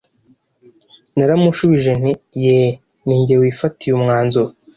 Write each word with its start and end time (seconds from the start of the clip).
Naramushubije 1.17 1.91
nti 1.99 2.13
yee 2.43 2.71
ni 3.05 3.15
jye 3.25 3.35
wifatiye 3.41 3.91
umwanzuro 3.95 4.49